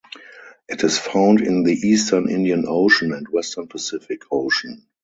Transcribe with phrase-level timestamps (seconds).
[0.67, 4.87] It is found in the eastern Indian Ocean and western Pacific Ocean.